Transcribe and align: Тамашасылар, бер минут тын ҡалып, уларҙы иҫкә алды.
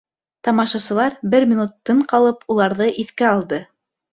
Тамашасылар, 0.47 1.17
бер 1.35 1.45
минут 1.51 1.77
тын 1.91 2.01
ҡалып, 2.15 2.43
уларҙы 2.55 2.91
иҫкә 3.05 3.29
алды. 3.37 3.65